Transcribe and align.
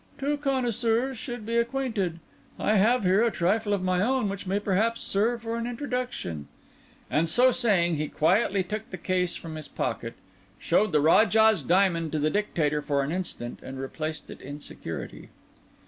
"Two 0.17 0.35
connoisseurs 0.35 1.15
should 1.19 1.45
be 1.45 1.57
acquainted. 1.57 2.19
I 2.57 2.77
have 2.77 3.03
here 3.03 3.23
a 3.23 3.29
trifle 3.29 3.71
of 3.71 3.83
my 3.83 4.01
own 4.01 4.29
which 4.29 4.47
may 4.47 4.59
perhaps 4.59 4.99
serve 5.01 5.43
for 5.43 5.57
an 5.57 5.67
introduction." 5.67 6.47
And 7.11 7.29
so 7.29 7.51
saying, 7.51 7.97
he 7.97 8.07
quietly 8.07 8.63
took 8.63 8.89
the 8.89 8.97
case 8.97 9.35
from 9.35 9.53
his 9.57 9.67
pocket, 9.67 10.15
showed 10.57 10.91
the 10.91 11.01
Rajah's 11.01 11.61
Diamond 11.61 12.11
to 12.13 12.17
the 12.17 12.31
Dictator 12.31 12.81
for 12.81 13.03
an 13.03 13.11
instant, 13.11 13.59
and 13.61 13.79
replaced 13.79 14.31
it 14.31 14.41
in 14.41 14.59
security. 14.59 15.29